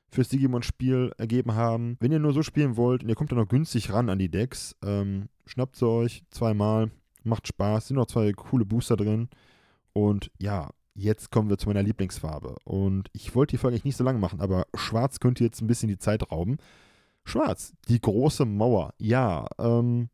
[0.09, 1.97] fürs Digimon-Spiel ergeben haben.
[1.99, 4.29] Wenn ihr nur so spielen wollt und ihr kommt dann noch günstig ran an die
[4.29, 6.91] Decks, ähm, schnappt sie euch zweimal,
[7.23, 9.29] macht Spaß, sind noch zwei coole Booster drin.
[9.93, 12.57] Und ja, jetzt kommen wir zu meiner Lieblingsfarbe.
[12.63, 15.67] Und ich wollte die Folge eigentlich nicht so lang machen, aber schwarz könnte jetzt ein
[15.67, 16.57] bisschen die Zeit rauben.
[17.25, 18.93] Schwarz, die große Mauer.
[18.97, 20.09] Ja, ähm,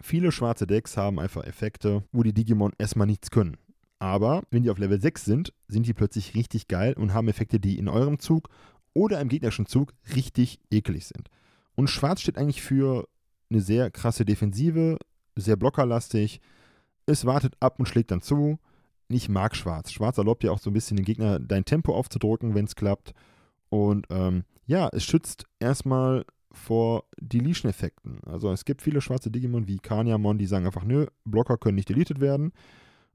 [0.00, 3.56] viele schwarze Decks haben einfach Effekte, wo die Digimon erstmal nichts können.
[3.98, 7.58] Aber wenn die auf Level 6 sind, sind die plötzlich richtig geil und haben Effekte,
[7.60, 8.48] die in eurem Zug
[8.92, 11.28] oder im gegnerischen Zug richtig eklig sind.
[11.74, 13.08] Und Schwarz steht eigentlich für
[13.50, 14.98] eine sehr krasse Defensive,
[15.36, 16.40] sehr blockerlastig.
[17.06, 18.58] Es wartet ab und schlägt dann zu.
[19.08, 19.92] Ich mag Schwarz.
[19.92, 23.14] Schwarz erlaubt ja auch so ein bisschen den Gegner dein Tempo aufzudrücken, wenn es klappt.
[23.68, 28.20] Und ähm, ja, es schützt erstmal vor Deletion-Effekten.
[28.24, 31.88] Also es gibt viele schwarze Digimon wie Kanyamon, die sagen einfach, nö, Blocker können nicht
[31.88, 32.52] deleted werden.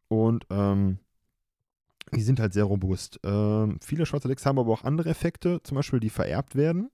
[0.07, 0.99] Und ähm,
[2.13, 3.19] die sind halt sehr robust.
[3.23, 6.89] Ähm, viele schwarze Decks haben aber auch andere Effekte, zum Beispiel die vererbt werden.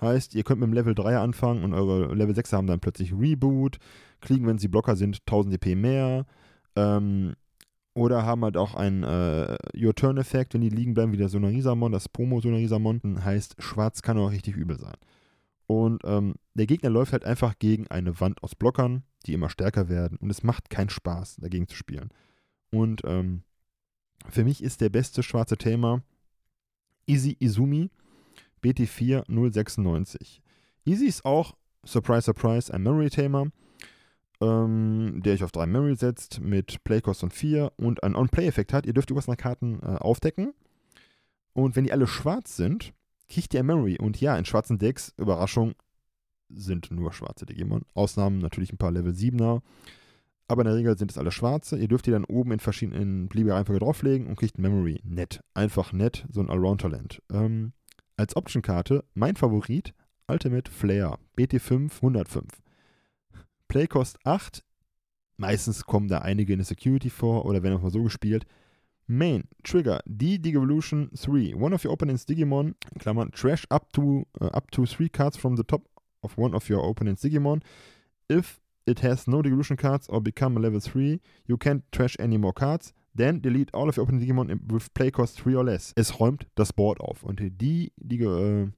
[0.00, 3.12] Heißt, ihr könnt mit dem Level 3 anfangen und eure Level 6 haben dann plötzlich
[3.12, 3.78] Reboot,
[4.20, 6.24] kriegen, wenn sie Blocker sind, 1000 DP mehr.
[6.76, 7.34] Ähm,
[7.94, 12.08] oder haben halt auch einen äh, Your-Turn-Effekt, wenn die liegen bleiben, wie der Sonarisamon, das
[12.08, 13.24] Promo-Sonarisamon.
[13.24, 14.96] Heißt, schwarz kann auch richtig übel sein.
[15.66, 19.88] Und ähm, der Gegner läuft halt einfach gegen eine Wand aus Blockern, die immer stärker
[19.88, 20.18] werden.
[20.18, 22.10] Und es macht keinen Spaß, dagegen zu spielen.
[22.70, 23.42] Und ähm,
[24.28, 26.02] für mich ist der beste schwarze Thema
[27.06, 27.90] Easy Izumi
[28.62, 30.42] BT4 096.
[30.84, 33.46] Easy ist auch, surprise, surprise, ein Memory-Thema,
[34.40, 38.86] ähm, der euch auf drei Memory setzt mit Playcost und 4 und einen On-Play-Effekt hat.
[38.86, 40.54] Ihr dürft über seine Karten äh, aufdecken.
[41.52, 42.92] Und wenn die alle schwarz sind,
[43.28, 43.98] kriegt ihr Memory.
[43.98, 45.74] Und ja, in schwarzen Decks, Überraschung,
[46.48, 47.82] sind nur schwarze Digimon.
[47.94, 49.62] Ausnahmen natürlich ein paar Level 7er
[50.50, 51.78] aber in der Regel sind es alle schwarze.
[51.78, 55.00] Ihr dürft die dann oben in verschiedenen beliebiger Reihenfolge drauflegen und kriegt Memory.
[55.04, 55.44] Nett.
[55.54, 57.22] Einfach nett, so ein Allround-Talent.
[57.32, 57.72] Ähm,
[58.16, 59.94] als Option-Karte mein Favorit,
[60.26, 62.46] Ultimate Flare, BT5 105.
[63.70, 64.64] Playcost 8,
[65.36, 68.44] meistens kommen da einige in der Security vor oder werden auch mal so gespielt.
[69.06, 71.54] Main, Trigger, D Digivolution 3.
[71.54, 75.56] One of your opponent's Digimon, Klammern, trash up to, uh, up to 3 cards from
[75.56, 75.82] the top
[76.20, 77.62] of one of your opponent's Digimon.
[78.28, 82.38] If it has no devolution cards or become a level 3, you can't trash any
[82.38, 82.92] more cards.
[83.14, 85.92] Then delete all of your opening Digimon with play cost 3 or less.
[85.94, 87.22] Es räumt das Board auf.
[87.22, 88.68] Und die, die, äh,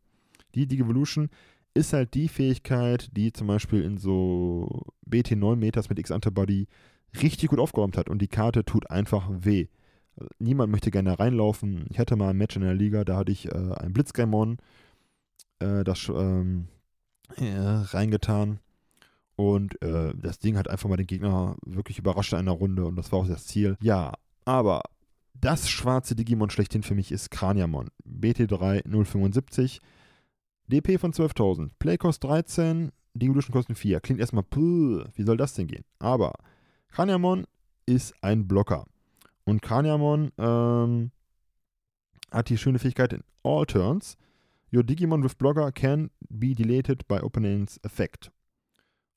[0.54, 1.30] die Devolution
[1.74, 6.68] ist halt die Fähigkeit, die zum Beispiel in so BT9 Meters mit X-Antibody
[7.20, 8.08] richtig gut aufgeräumt hat.
[8.08, 9.68] Und die Karte tut einfach weh.
[10.38, 11.86] Niemand möchte gerne reinlaufen.
[11.90, 14.58] Ich hatte mal ein Match in der Liga, da hatte ich äh, ein Blitzgreymon,
[15.60, 16.68] äh, das ähm,
[17.38, 18.58] reingetan.
[19.36, 22.96] Und äh, das Ding hat einfach mal den Gegner wirklich überrascht in einer Runde und
[22.96, 23.76] das war auch das Ziel.
[23.80, 24.12] Ja,
[24.44, 24.82] aber
[25.34, 27.88] das schwarze Digimon schlechthin für mich ist Kraniamon.
[28.06, 29.80] BT3 075.
[30.72, 31.70] DP von 12.000.
[31.78, 32.90] Playcost 13.
[33.14, 34.00] Devolution kosten 4.
[34.00, 35.84] Klingt erstmal, puh, wie soll das denn gehen?
[35.98, 36.32] Aber
[36.88, 37.46] Kraniamon
[37.86, 38.86] ist ein Blocker.
[39.44, 41.10] Und Kraniamon ähm,
[42.30, 44.16] hat die schöne Fähigkeit in all turns.
[44.74, 48.30] Your Digimon with Blocker can be deleted by opponent's effect.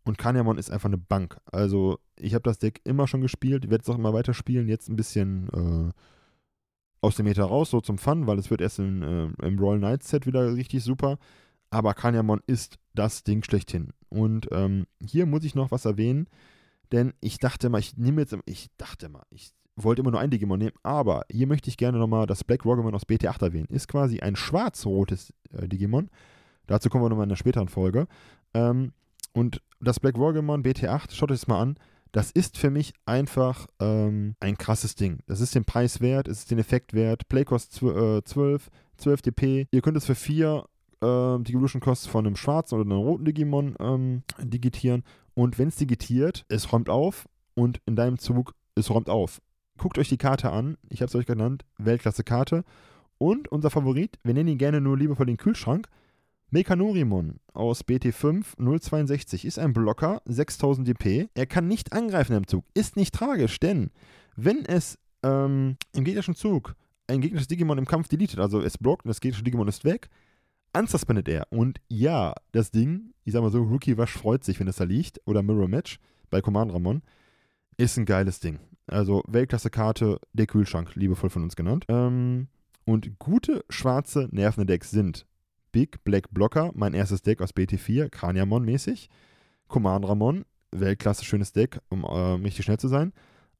[0.04, 1.38] Und Kanyamon ist einfach eine Bank.
[1.52, 4.68] Also, ich habe das Deck immer schon gespielt, werde es auch immer weiter spielen.
[4.68, 5.92] Jetzt ein bisschen äh,
[7.02, 9.80] aus dem Meter raus, so zum Fun, weil es wird erst in, äh, im Royal
[9.80, 11.18] Knights Set wieder richtig super.
[11.70, 13.90] Aber Kanyamon ist das Ding schlechthin.
[14.10, 16.28] Und ähm, hier muss ich noch was erwähnen,
[16.92, 20.30] denn ich dachte mal, ich nehme jetzt, ich dachte mal, ich wollte immer nur ein
[20.30, 23.68] Digimon nehmen, aber hier möchte ich gerne nochmal das Black Rogamon aus BT8 erwähnen.
[23.70, 26.10] Ist quasi ein schwarz-rotes äh, Digimon.
[26.68, 28.08] Dazu kommen wir nochmal in einer späteren Folge.
[28.54, 28.94] Ähm,
[29.34, 31.76] und das Black Wargamon BT8, schaut euch das mal an.
[32.14, 35.20] Das ist für mich einfach ähm, ein krasses Ding.
[35.28, 37.28] Das ist den Preis wert, es ist den Effekt wert.
[37.28, 38.24] Playcost 12,
[38.96, 39.68] 12 DP.
[39.72, 40.66] Ihr könnt es für 4
[41.06, 45.04] äh, Devolution Costs von einem schwarzen oder einem roten Digimon ähm, digitieren.
[45.34, 49.42] Und wenn es digitiert, es räumt auf und in deinem Zug, es räumt auf.
[49.78, 50.78] Guckt euch die Karte an.
[50.90, 51.66] Ich habe es euch genannt.
[51.78, 52.64] Weltklasse Karte.
[53.18, 55.88] Und unser Favorit, wir nennen ihn gerne nur liebevoll den Kühlschrank.
[56.52, 61.30] Mekanorimon aus BT5 062 ist ein Blocker, 6000 DP.
[61.34, 62.66] Er kann nicht angreifen im Zug.
[62.74, 63.90] Ist nicht tragisch, denn
[64.36, 66.76] wenn es ähm, im gegnerischen Zug
[67.08, 70.10] ein gegnerisches Digimon im Kampf deletet, also es blockt und das gegnerische Digimon ist weg,
[70.76, 71.48] unsuspendet er.
[71.52, 74.84] Und ja, das Ding, ich sag mal so, Rookie Wash freut sich, wenn es da
[74.84, 77.02] liegt, oder Mirror Match bei Command Ramon,
[77.78, 78.60] ist ein geiles Ding.
[78.88, 81.86] Also Weltklasse-Karte, der Kühlschrank, liebevoll von uns genannt.
[81.90, 82.48] Ähm,
[82.86, 85.26] und gute schwarze nervende Decks sind
[85.72, 89.10] Big Black Blocker, mein erstes Deck aus BT4, Kraniamon mäßig.
[89.68, 93.14] Command Ramon, Weltklasse schönes Deck, um äh, richtig schnell zu sein.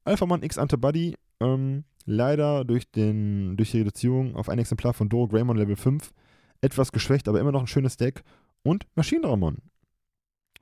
[0.04, 5.28] Alphamon X Antibody, ähm, leider durch, den, durch die Reduzierung auf ein Exemplar von Doro
[5.28, 6.12] Greymon Level 5
[6.60, 8.22] etwas geschwächt, aber immer noch ein schönes Deck.
[8.62, 9.58] Und Maschinenramon.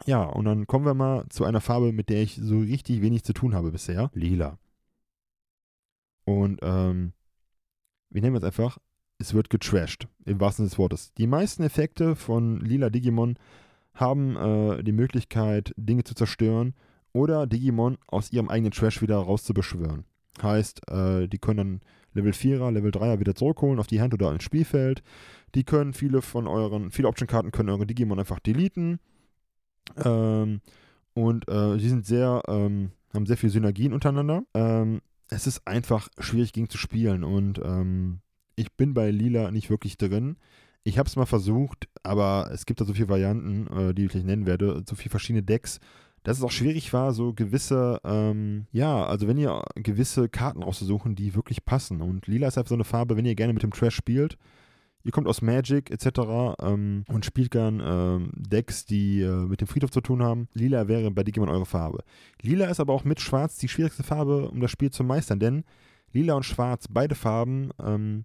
[0.07, 3.25] Ja, und dann kommen wir mal zu einer Farbe, mit der ich so richtig wenig
[3.25, 4.11] zu tun habe bisher.
[4.15, 4.59] Lila.
[6.25, 7.13] Und ähm,
[8.11, 8.79] wir nennen es einfach,
[9.19, 11.15] es wird getrashed, im wahrsten Sinne des Wortes.
[11.15, 13.39] Die meisten Effekte von lila Digimon
[13.95, 16.75] haben äh, die Möglichkeit, Dinge zu zerstören
[17.13, 20.05] oder Digimon aus ihrem eigenen Trash wieder rauszubeschwören.
[20.43, 21.81] Heißt, äh, die können dann
[22.15, 25.03] Level 4er, Level 3er wieder zurückholen auf die Hand oder ins Spielfeld.
[25.55, 28.99] Die können viele von euren, viele Option-Karten können eure Digimon einfach deleten.
[30.05, 30.61] Ähm,
[31.15, 34.43] und äh, die sind sehr, ähm, haben sehr viele Synergien untereinander.
[34.55, 38.21] Ähm, es ist einfach schwierig gegen zu spielen und ähm,
[38.57, 40.37] ich bin bei Lila nicht wirklich drin.
[40.85, 44.11] Ich habe es mal versucht, aber es gibt da so viele Varianten, äh, die ich
[44.11, 45.81] gleich nennen werde, so viele verschiedene Decks
[46.25, 51.15] dass es auch schwierig war, so gewisse, ähm, ja, also wenn ihr gewisse Karten auszusuchen,
[51.15, 52.01] die wirklich passen.
[52.01, 54.39] Und lila ist einfach so eine Farbe, wenn ihr gerne mit dem Trash spielt.
[55.05, 56.57] Ihr kommt aus Magic etc.
[56.63, 60.49] Ähm, und spielt gern ähm, Decks, die äh, mit dem Friedhof zu tun haben.
[60.55, 62.03] Lila wäre bei Digimon eure Farbe.
[62.41, 65.65] Lila ist aber auch mit Schwarz die schwierigste Farbe, um das Spiel zu meistern, denn
[66.13, 68.25] Lila und Schwarz, beide Farben, ähm,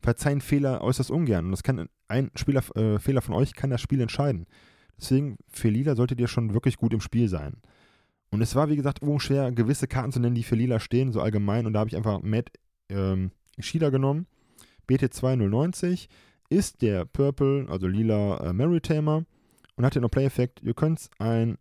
[0.00, 1.44] verzeihen Fehler äußerst ungern.
[1.44, 4.46] Und das kann ein Spieler, äh, Fehler von euch kann das Spiel entscheiden.
[4.98, 7.54] Deswegen, für Lila solltet ihr schon wirklich gut im Spiel sein.
[8.30, 11.20] Und es war, wie gesagt, schwer, gewisse Karten zu nennen, die für Lila stehen, so
[11.20, 11.66] allgemein.
[11.66, 12.50] Und da habe ich einfach Matt
[12.88, 14.26] ähm, Shida genommen.
[14.88, 16.08] BT2090
[16.50, 19.24] ist der Purple, also lila äh, Maritamer
[19.76, 20.62] und hat den Play-Effekt.
[20.62, 21.58] Ihr könnt ein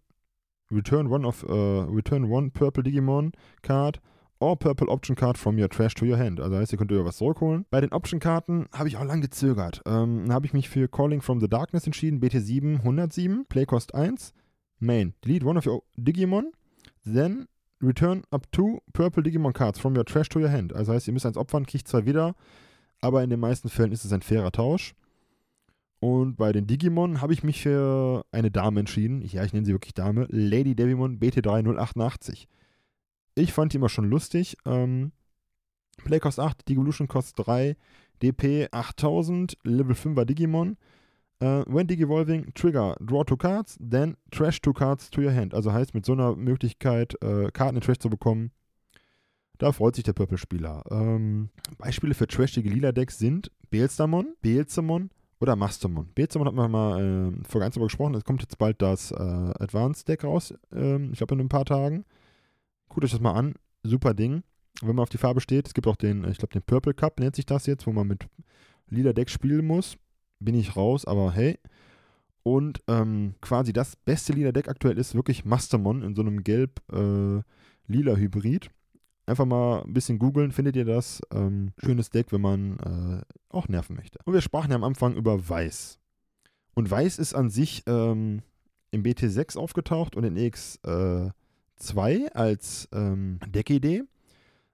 [0.71, 4.01] Return One of uh, Return One Purple Digimon Card
[4.43, 6.41] or Purple Option Card from your Trash to your Hand.
[6.41, 7.65] Also heißt, ihr könnt euch was zurückholen.
[7.69, 9.81] Bei den Option-Karten habe ich auch lange gezögert.
[9.85, 14.33] Ähm, habe ich mich für Calling from the Darkness entschieden, BT7 107, Playcost 1,
[14.79, 15.13] Main.
[15.23, 16.51] Delete one of your Digimon,
[17.05, 17.47] then
[17.81, 20.73] return up two Purple Digimon Cards from your Trash to your Hand.
[20.73, 22.35] Also heißt, ihr müsst eins opfern, kriegt zwei wieder,
[22.99, 24.93] aber in den meisten Fällen ist es ein fairer Tausch.
[25.99, 29.21] Und bei den Digimon habe ich mich für eine Dame entschieden.
[29.21, 30.27] Ja, ich nenne sie wirklich Dame.
[30.29, 32.47] Lady Devimon BT3088.
[33.35, 34.57] Ich fand die immer schon lustig.
[34.65, 35.11] Ähm,
[35.97, 37.75] Play Cost 8, Digivolution Cost 3,
[38.21, 40.77] DP 8000, Level 5er Digimon.
[41.41, 45.53] Uh, when Digivolving, Trigger, Draw two cards, then Trash two cards to your hand.
[45.53, 48.51] Also heißt, mit so einer Möglichkeit, äh, Karten in Trash zu bekommen,
[49.57, 50.83] da freut sich der Purple-Spieler.
[50.89, 55.09] Ähm, Beispiele für trashige Lila-Decks sind Beelstamon, Beelzemon
[55.41, 56.09] oder Mastomon.
[56.15, 58.15] Beelzemon hat man mal äh, vor ganz gesprochen.
[58.15, 60.53] Es kommt jetzt bald das äh, Advanced-Deck raus.
[60.73, 62.05] Ähm, ich glaube, in ein paar Tagen.
[62.93, 63.55] Guckt euch das mal an.
[63.81, 64.43] Super Ding.
[64.81, 67.19] Wenn man auf die Farbe steht, es gibt auch den, ich glaube, den Purple Cup
[67.19, 68.27] nennt sich das jetzt, wo man mit
[68.87, 69.97] lila Deck spielen muss.
[70.39, 71.57] Bin ich raus, aber hey.
[72.43, 77.43] Und ähm, quasi das beste lila Deck aktuell ist wirklich Mastermon in so einem gelb-lila
[78.11, 78.69] äh, Hybrid.
[79.25, 81.19] Einfach mal ein bisschen googeln, findet ihr das.
[81.33, 84.19] Ähm, schönes Deck, wenn man äh, auch nerven möchte.
[84.25, 85.97] Und wir sprachen ja am Anfang über Weiß.
[86.75, 88.43] Und Weiß ist an sich ähm,
[88.91, 91.31] im BT6 aufgetaucht und in EX äh,
[91.83, 94.03] 2 als ähm, Deckidee.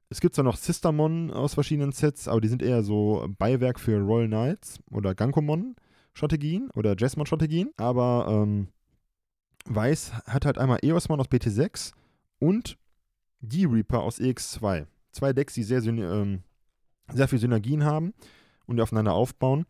[0.10, 4.00] Es gibt zwar noch Sistermon aus verschiedenen Sets, aber die sind eher so Beiwerk für
[4.00, 7.72] Royal Knights oder Gankomon-Strategien oder Jazzmon-Strategien.
[7.78, 8.70] Aber ähm,
[9.66, 11.92] Weiß hat halt einmal Eosmon aus BT6
[12.40, 12.78] und
[13.40, 14.88] die Reaper aus EX2.
[15.12, 16.44] Zwei Decks, die sehr, ähm,
[17.12, 18.14] sehr viel Synergien haben
[18.66, 19.66] und die aufeinander aufbauen.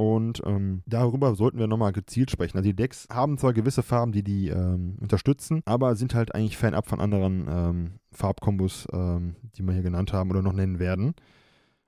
[0.00, 2.56] Und ähm, darüber sollten wir nochmal gezielt sprechen.
[2.56, 6.56] Also die Decks haben zwar gewisse Farben, die die ähm, unterstützen, aber sind halt eigentlich
[6.56, 11.12] fernab von anderen ähm, Farbkombos, ähm, die wir hier genannt haben oder noch nennen werden.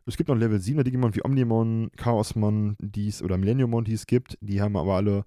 [0.05, 4.07] Es gibt noch Level 7er Digimon wie Omnimon, Chaosmon, die es oder Millenniummon, die es
[4.07, 4.37] gibt.
[4.43, 5.25] Die haben aber alle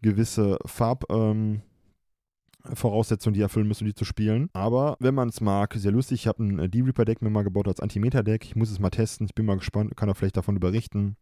[0.00, 4.48] gewisse Farbvoraussetzungen, ähm, die erfüllen müssen, um die zu spielen.
[4.54, 6.22] Aber wenn man es mag, sehr lustig.
[6.22, 8.46] Ich habe ein äh, D-Reaper-Deck mir mal gebaut als Antimeter-Deck.
[8.46, 9.26] Ich muss es mal testen.
[9.26, 11.18] Ich bin mal gespannt, kann er vielleicht davon berichten.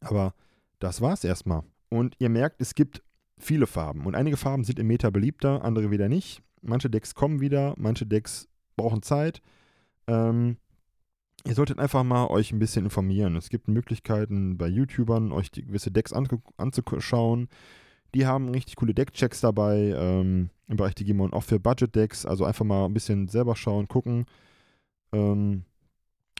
[0.00, 0.34] Aber
[0.78, 1.62] das war's erstmal.
[1.88, 3.02] Und ihr merkt, es gibt
[3.38, 4.06] viele Farben.
[4.06, 6.42] Und einige Farben sind im Meta beliebter, andere wieder nicht.
[6.62, 9.40] Manche Decks kommen wieder, manche Decks brauchen Zeit.
[10.06, 10.56] Ähm,
[11.46, 13.36] ihr solltet einfach mal euch ein bisschen informieren.
[13.36, 17.48] Es gibt Möglichkeiten bei YouTubern, euch gewisse Decks anzuschauen.
[18.14, 22.26] Die haben richtig coole Deckchecks dabei ähm, im Bereich Digimon, auch für Budget-Decks.
[22.26, 24.26] Also einfach mal ein bisschen selber schauen, gucken.
[25.12, 25.64] Ähm,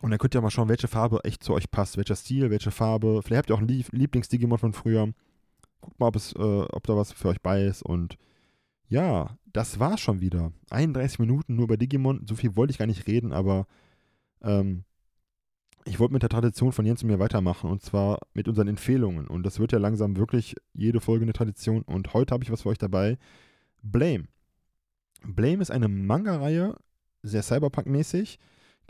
[0.00, 2.70] und dann könnt ihr mal schauen, welche Farbe echt zu euch passt, welcher Stil, welche
[2.70, 3.20] Farbe.
[3.22, 5.12] Vielleicht habt ihr auch einen Lieblings-Digimon von früher.
[5.80, 7.82] Guckt mal, ob, es, äh, ob da was für euch bei ist.
[7.82, 8.16] Und
[8.88, 10.52] ja, das war's schon wieder.
[10.70, 12.26] 31 Minuten nur bei Digimon.
[12.26, 13.66] So viel wollte ich gar nicht reden, aber
[14.42, 14.84] ähm,
[15.84, 19.26] ich wollte mit der Tradition von Jens und mir weitermachen und zwar mit unseren Empfehlungen.
[19.26, 21.82] Und das wird ja langsam wirklich jede Folge eine Tradition.
[21.82, 23.18] Und heute habe ich was für euch dabei.
[23.82, 24.28] Blame.
[25.22, 26.76] Blame ist eine Manga-Reihe,
[27.22, 28.38] sehr Cyberpunk-mäßig,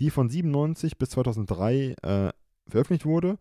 [0.01, 2.31] die von 97 bis 2003 äh,
[2.67, 3.39] veröffentlicht wurde.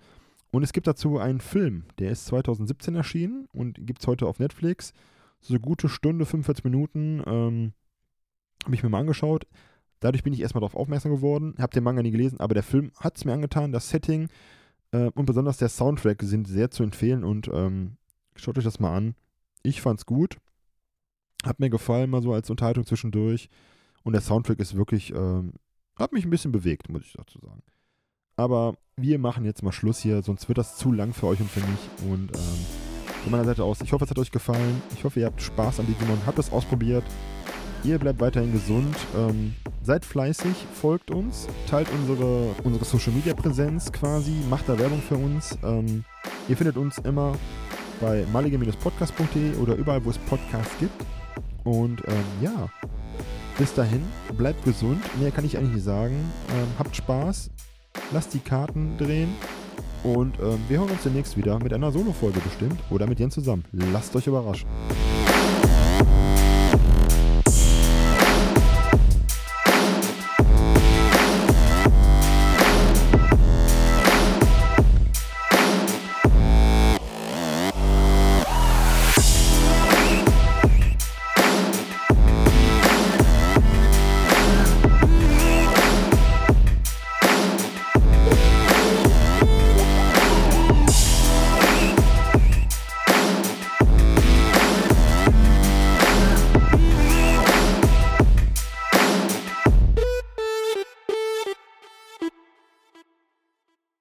[0.51, 4.39] Und es gibt dazu einen Film, der ist 2017 erschienen und gibt es heute auf
[4.39, 4.93] Netflix.
[5.41, 7.21] So eine gute Stunde, 45 Minuten.
[7.25, 7.73] Ähm,
[8.65, 9.47] habe ich mir mal angeschaut.
[9.99, 12.91] Dadurch bin ich erstmal darauf aufmerksam geworden, habe den Manga nie gelesen, aber der Film
[12.99, 14.29] hat es mir angetan, das Setting
[14.91, 17.97] äh, und besonders der Soundtrack sind sehr zu empfehlen und ähm,
[18.35, 19.15] schaut euch das mal an.
[19.61, 20.37] Ich fand's gut,
[21.43, 23.49] hat mir gefallen, mal so als Unterhaltung zwischendurch
[24.03, 25.53] und der Soundtrack ist wirklich, ähm,
[25.99, 27.61] hat mich ein bisschen bewegt, muss ich dazu sagen.
[28.35, 31.51] Aber wir machen jetzt mal Schluss hier, sonst wird das zu lang für euch und
[31.51, 32.65] für mich und ähm,
[33.23, 34.81] von meiner Seite aus, ich hoffe, es hat euch gefallen.
[34.95, 37.03] Ich hoffe, ihr habt Spaß an Digimon, habt es ausprobiert.
[37.83, 38.95] Ihr bleibt weiterhin gesund.
[39.15, 45.01] Ähm, seid fleißig, folgt uns, teilt unsere, unsere Social Media Präsenz quasi, macht da Werbung
[45.01, 45.57] für uns.
[45.63, 46.03] Ähm,
[46.47, 47.35] ihr findet uns immer
[48.01, 51.05] bei malige-podcast.de oder überall, wo es Podcasts gibt.
[51.63, 52.69] Und ähm, ja,
[53.59, 54.01] bis dahin,
[54.37, 55.03] bleibt gesund.
[55.19, 56.15] Mehr kann ich eigentlich nicht sagen.
[56.49, 57.51] Ähm, habt Spaß,
[58.13, 59.35] lasst die Karten drehen.
[60.03, 63.65] Und ähm, wir hören uns demnächst wieder mit einer Solo-Folge bestimmt oder mit Jens zusammen.
[63.73, 64.67] Lasst euch überraschen.